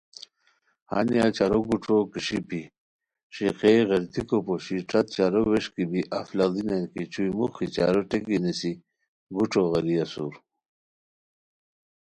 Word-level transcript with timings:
ہانیہ 0.89 1.27
چارو 1.35 1.59
گوݯوکیݰیپی 1.67 2.61
ݰیقئے 3.35 3.75
غیردیکو 3.87 4.37
پوشی 4.45 4.77
ݯت 4.89 5.05
چارو 5.15 5.41
ویݰکی 5.49 5.83
بی 5.91 6.01
اف 6.19 6.27
لاڑینیان 6.37 6.83
کی 6.93 7.01
چھوئی 7.11 7.31
موخی 7.37 7.67
چارو 7.75 8.01
ٹیکی 8.09 8.37
نیسی 8.43 8.71
گوݯو 9.35 9.63
غیری 9.71 9.95
اسور 10.03 10.33